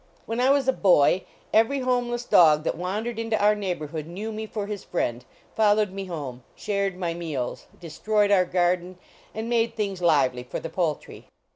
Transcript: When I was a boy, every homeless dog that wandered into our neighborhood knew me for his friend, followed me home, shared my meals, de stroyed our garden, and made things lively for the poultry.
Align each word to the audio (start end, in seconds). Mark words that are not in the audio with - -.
When 0.25 0.39
I 0.39 0.49
was 0.49 0.67
a 0.67 0.73
boy, 0.73 1.25
every 1.53 1.81
homeless 1.81 2.25
dog 2.25 2.63
that 2.63 2.75
wandered 2.75 3.19
into 3.19 3.39
our 3.39 3.53
neighborhood 3.53 4.07
knew 4.07 4.31
me 4.31 4.47
for 4.47 4.65
his 4.65 4.83
friend, 4.83 5.23
followed 5.55 5.91
me 5.91 6.05
home, 6.05 6.41
shared 6.55 6.97
my 6.97 7.13
meals, 7.13 7.67
de 7.79 7.87
stroyed 7.91 8.31
our 8.31 8.45
garden, 8.45 8.97
and 9.35 9.47
made 9.47 9.75
things 9.75 10.01
lively 10.01 10.41
for 10.41 10.59
the 10.59 10.71
poultry. 10.71 11.27